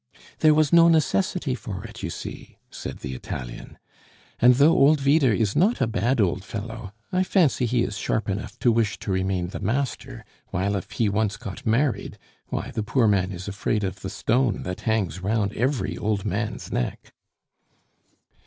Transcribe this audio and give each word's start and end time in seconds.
"There 0.39 0.55
was 0.55 0.73
no 0.73 0.87
necessity 0.87 1.53
for 1.53 1.83
it, 1.83 2.01
you 2.01 2.09
see," 2.09 2.57
said 2.71 3.01
the 3.01 3.13
Italian. 3.13 3.77
"And 4.39 4.55
though 4.55 4.73
old 4.75 4.99
Vyder 4.99 5.31
is 5.31 5.55
not 5.55 5.79
a 5.79 5.85
bad 5.85 6.19
old 6.19 6.43
fellow, 6.43 6.91
I 7.11 7.21
fancy 7.23 7.67
he 7.67 7.83
is 7.83 7.99
sharp 7.99 8.27
enough 8.27 8.57
to 8.61 8.71
wish 8.71 8.97
to 8.97 9.11
remain 9.11 9.49
the 9.49 9.59
master, 9.59 10.25
while 10.47 10.75
if 10.75 10.89
he 10.89 11.07
once 11.07 11.37
got 11.37 11.67
married 11.67 12.17
why, 12.47 12.71
the 12.71 12.81
poor 12.81 13.07
man 13.07 13.31
is 13.31 13.47
afraid 13.47 13.83
of 13.83 13.99
the 14.01 14.09
stone 14.09 14.63
that 14.63 14.81
hangs 14.89 15.19
round 15.19 15.53
every 15.55 15.99
old 15.99 16.25
man's 16.25 16.71
neck." 16.71 17.13